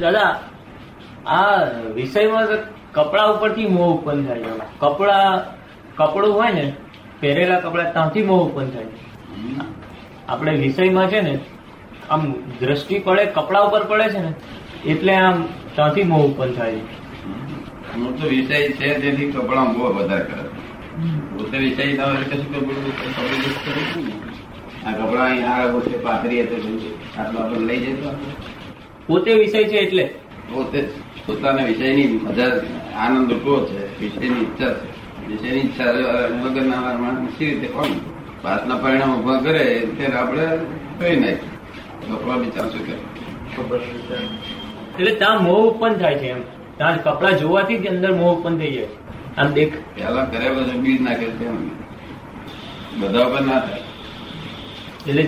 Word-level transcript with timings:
દાદા 0.00 0.40
આ 1.26 1.64
વિષયમાં 1.94 2.46
કપડા 2.92 3.24
ઉપરથી 3.24 3.66
મોહ 3.66 3.98
ઉત્પન્ન 3.98 4.26
થાય 4.26 4.38
છે. 4.38 4.50
કપડા 4.78 5.44
કપડું 5.96 6.34
હોય 6.34 6.52
ને 6.52 6.76
પહેરેલા 7.20 7.60
કપડા 7.60 7.90
ત્યાંથી 7.90 8.22
મોહ 8.22 8.48
ઉત્પન્ન 8.48 8.70
થાય 8.70 8.84
છે. 8.84 8.98
આપણે 10.28 10.56
વિષયમાં 10.56 11.08
છે 11.08 11.20
ને 11.20 11.38
આમ 12.10 12.32
દ્રષ્ટિ 12.32 12.98
પડે 12.98 13.26
કપડા 13.26 13.60
ઉપર 13.60 13.84
પડે 13.84 14.08
છે 14.08 14.18
ને 14.18 14.32
એટલે 14.86 15.14
આમ 15.14 15.44
ત્યાંથી 15.74 16.02
મોહ 16.02 16.24
ઉત્પન્ન 16.24 16.52
થાય 16.52 16.72
છે. 16.72 16.96
હું 17.94 18.22
તો 18.22 18.28
વિષય 18.28 18.68
છે 18.68 18.98
તેથી 18.98 19.32
કપડા 19.32 19.64
બહુ 19.64 19.94
વધારે 19.94 20.24
કરે. 20.24 20.48
પોતે 21.36 21.58
વિષય 21.58 21.92
ના 21.92 22.04
હોય 22.04 22.16
કશું 22.16 22.54
કપડું. 22.54 24.29
આ 24.86 24.92
કપડા 24.92 25.24
અહીંયા 25.24 25.54
આગળ 25.54 25.80
છે 25.80 26.02
પાથરી 26.02 26.42
હતો 26.42 26.56
આટલા 27.18 27.46
પર 27.48 27.60
લઈ 27.60 27.80
જતો. 27.80 28.10
પોતે 29.06 29.34
વિષય 29.34 29.64
છે 29.64 29.78
એટલે? 29.78 30.04
પોતે 30.52 30.78
જ. 30.82 30.88
પોતાના 31.26 31.64
વિષયની 31.64 32.06
મજા 32.06 32.50
આનંદ 32.96 33.30
લૂંટવો 33.30 33.66
છે 33.66 34.00
વિષયની 34.00 34.40
ઈચ્છા 34.40 34.72
છે. 34.72 34.88
વિષયની 35.26 35.60
ઈચ્છા 35.60 35.90
વગરના 36.42 36.80
માણસ 36.98 37.38
સી 37.38 37.46
રીતે 37.46 37.66
કોણ? 37.66 37.92
પાસના 38.42 38.76
પરિણામ 38.76 39.20
ઊભા 39.20 39.40
કરે 39.40 39.64
ત્યારે 39.96 40.16
આપણે 40.16 40.46
કઈ 40.98 41.16
નાખીએ. 41.16 42.12
કપડા 42.12 42.36
બિચાર 42.36 42.70
શું 42.70 42.82
કરે 43.68 43.78
એટલે 44.98 45.12
ત્યાં 45.14 45.44
મોહ 45.44 45.60
ઉત્પન્ન 45.66 45.94
થાય 45.94 46.14
છે 46.14 46.28
એમ. 46.30 46.40
ત્યાં 46.76 47.02
કપડા 47.02 47.30
જોવાથી 47.30 47.78
જ 47.78 47.86
અંદર 47.86 48.14
મોહ 48.14 48.32
ઉત્પન્ન 48.36 48.58
થઈ 48.58 48.72
જાય. 48.72 48.88
આમ 49.38 49.52
દેખ. 49.52 49.74
પેલા 49.94 50.24
કર્યા 50.24 50.52
બધું 50.52 50.82
બીજ 50.82 51.00
નાખે 51.02 51.26
છે 51.38 51.48
બધા 53.00 53.28
પર 53.28 53.40
ના 53.40 53.60
થાય. 53.60 53.82
એટલે 55.10 55.24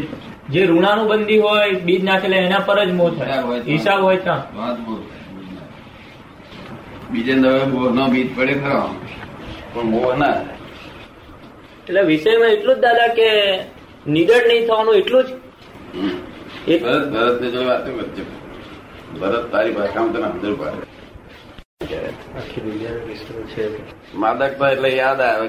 જે 0.53 0.61
ઋણાનું 0.67 1.07
બંધી 1.11 1.41
હોય 1.45 1.67
બીજ 1.89 2.03
નાખેલા 2.09 2.43
એના 2.49 2.63
પર 2.69 2.79
જ 2.89 2.93
મોહ 3.01 3.11
થાય. 3.19 3.37
હિસાબ 3.69 4.01
હોય 4.07 4.19
ત્યાં. 4.25 4.43
બીજે 7.13 7.35
દવે 7.45 7.63
બોર 7.73 7.91
નો 7.99 8.05
બીજ 8.15 8.29
પડે 8.37 8.55
ખરો. 8.63 8.83
પણ 9.75 9.87
મોહ 9.93 10.17
ના 10.23 10.35
એટલે 11.87 12.03
વિષયમાં 12.11 12.53
એટલું 12.57 12.77
જ 12.77 12.81
દાદા 12.85 13.11
કે 13.19 13.29
નિડર 14.15 14.41
નહીં 14.49 14.65
થવાનું 14.69 14.95
એટલું 15.01 15.23
જ? 15.27 15.31
ભરત 16.83 17.05
ભરત 17.13 17.37
ને 17.43 17.49
જોડે 17.51 17.67
વાત 17.71 17.87
વચ્ચે. 17.99 18.23
ભરત 19.21 19.45
તારી 19.53 19.75
ભાષામાં 19.77 20.13
તને 20.15 20.29
સમજણ 20.33 20.57
પાડે. 20.63 20.85
માદકતા 24.23 24.71
એટલે 24.75 24.91
યાદ 24.97 25.21
આવે. 25.21 25.49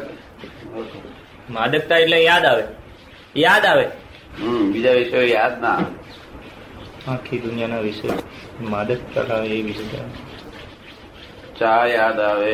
માદકતા 1.57 2.00
એટલે 2.05 2.19
યાદ 2.23 2.45
આવે. 2.52 2.63
યાદ 3.45 3.66
આવે. 3.72 3.85
હમ 4.37 4.71
બીજા 4.73 4.95
વિષયો 4.95 5.25
યાદ 5.25 5.55
ના 5.61 5.79
આખી 7.07 7.39
દુનિયાના 7.43 7.81
વિષય. 7.81 8.15
માદક 8.71 9.01
કલા 9.13 9.41
એ 9.49 9.59
વિષય 9.67 10.01
ચા 11.59 11.81
યાદ 11.87 12.19
આવે 12.21 12.53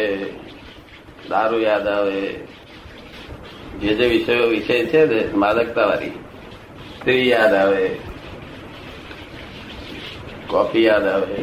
દારૂ 1.29 1.61
યાદ 1.61 1.87
આવે. 1.89 2.19
જે 3.81 3.91
જે 3.95 4.05
વિષયો 4.07 4.49
વિષય 4.49 4.77
છે 4.85 4.99
ને 5.05 5.19
માદકતા 5.35 5.87
વાળી 5.87 6.15
સ્ત્રી 6.91 7.29
યાદ 7.29 7.53
આવે. 7.55 7.83
કોફી 10.47 10.83
યાદ 10.83 11.07
આવે. 11.07 11.37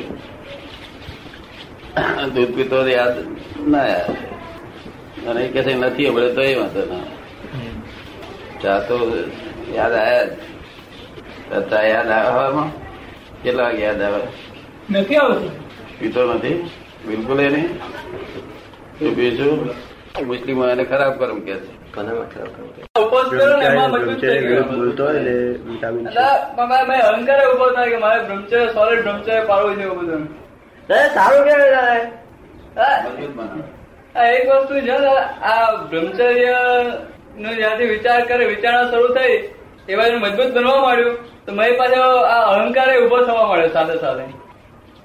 દૂધ 2.35 2.53
પીતો 2.55 2.79
યાદ 2.89 3.17
ના 3.67 3.87
યાદ 3.87 4.17
અને 5.29 5.43
કે 5.53 5.61
નથી 5.61 6.09
હમણાં 6.09 6.35
તો 6.35 6.43
એ 6.43 6.55
વાંધો 6.55 6.83
ના 6.91 7.07
ચા 8.63 8.79
તો 8.89 8.97
યાદ 9.75 9.93
આવ્યા 9.93 11.61
ચા 11.71 11.83
યાદ 11.83 12.11
આવવામાં 12.11 12.71
કેટલા 13.43 13.63
વાગે 13.63 13.83
યાદ 13.83 14.03
આવે? 14.03 14.23
નથી 14.91 15.17
આવતું. 15.17 15.51
પીતો 15.99 16.35
નથી? 16.35 16.71
બિલકુલ 17.09 17.41
એ 17.41 17.49
નહીં? 17.49 17.79
શું 18.99 19.17
પીશું 19.17 19.71
મુસ્લિમો 20.27 20.69
એને 20.69 20.85
ખરાબ 20.85 21.19
કર્મ 21.19 21.41
કે 21.41 21.55
છે. 21.55 21.77
સારું 21.95 22.37
કેવાય 31.45 32.11
એક 34.35 34.51
વસ્તુ 34.51 34.81
છે 34.81 34.91
આ 34.91 35.75
બ્રહ્મચર્ય 35.91 36.59
નો 37.39 37.55
જ્યાંથી 37.55 37.85
વિચાર 37.85 38.25
કરે 38.25 38.45
વિચારણા 38.45 38.91
શરૂ 38.91 39.09
થઈ 39.09 39.49
એ 39.89 39.97
બાજુ 39.97 40.19
મજબૂત 40.19 40.55
બનવા 40.55 40.83
માંડ્યું. 40.83 41.17
તો 41.47 41.55
મારી 41.55 41.77
પાસે 41.77 41.97
આ 41.97 42.53
અહંકાર 42.53 43.03
ઊભો 43.03 43.19
થવા 43.27 43.47
માંડ્યો 43.47 43.73
સાથે 43.73 43.99
સાથે. 43.99 44.25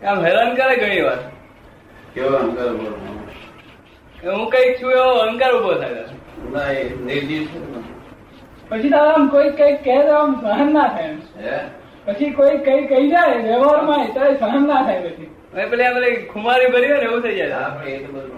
આમ 0.06 0.26
હેરાન 0.26 0.56
કરે 0.56 0.76
ઘણી 0.76 1.02
વાર. 1.02 1.18
કેવો 2.14 2.38
અહંકાર 2.38 2.68
ઊભો 2.74 2.92
હું 4.38 4.50
કંઈક 4.50 4.82
છું 4.82 4.92
એવો 4.92 5.12
અહંકાર 5.26 5.54
ઊભો 5.54 5.74
થાય. 5.74 6.06
પછી 8.70 8.90
તો 8.90 8.98
આમ 8.98 9.28
કોઈ 9.28 9.52
કઈ 9.60 9.78
કહે 9.86 9.98
તો 10.08 10.14
આમ 10.22 10.32
સહન 10.42 10.74
ના 10.74 10.88
થાય 10.88 11.60
પછી 12.06 12.32
કોઈ 12.32 12.58
કઈ 12.58 12.88
કહી 12.88 13.10
જાય 13.10 13.38
વ્યવહારમાં 13.48 14.08
તો 14.16 14.22
સહન 14.40 14.68
ના 14.68 14.84
થાય 14.84 15.02
પછી. 15.02 15.30
હવે 15.54 15.66
પેલી 15.66 15.86
આ 15.86 15.94
પેલી 15.94 16.16
ખુમારી 16.34 16.68
ભરી 16.68 16.92
હોય 16.92 17.00
ને 17.00 17.06
એવું 17.06 17.22
થઈ 17.22 17.36
જાય. 17.36 17.50
દાદા. 17.50 17.86
એ 17.86 17.98
તો 17.98 18.14
બધું 18.14 18.32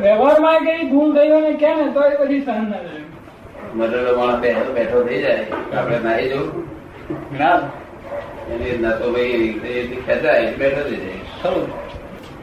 વ્યવહારમાં 0.00 0.66
કઈ 0.66 0.86
ગુણ 0.86 1.14
ગયો 1.14 1.40
ને 1.40 1.52
કે 1.62 1.74
ને 1.74 1.88
તો 1.96 2.02
પછી 2.20 2.40
સહન 2.40 2.70
ના 2.70 2.82
થાય 2.86 3.02
મરેલો 3.74 4.16
માણસ 4.18 4.40
બેઠો 4.40 4.72
બેઠો 4.72 5.02
થઈ 5.02 5.22
જાય 5.22 5.46
આપણે 5.76 5.98
નાહી 5.98 6.28
જવું 6.28 6.68
ના. 7.38 7.60
એની 8.50 8.78
ના 8.78 8.90
તો 8.90 9.12
ભાઈ 9.12 9.52
ખેંચાય 10.06 10.52
બેઠો 10.56 10.82
થઈ 10.82 10.96
જાય. 10.96 11.20
ખરું. 11.42 11.68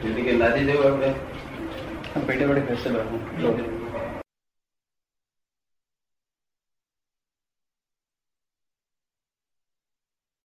એટલે 0.04 0.22
કે 0.22 0.32
નાથી 0.32 0.64
જવું 0.64 0.92
આપણે. 0.92 1.14
પેટે 2.26 2.46
પેટે 2.46 2.74
ખસે 2.74 3.79